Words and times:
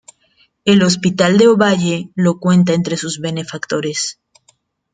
El 0.65 0.81
hospital 0.81 1.37
de 1.37 1.47
Ovalle 1.47 2.09
lo 2.15 2.39
cuenta 2.39 2.73
entre 2.73 2.97
sus 2.97 3.19
benefactores. 3.19 4.19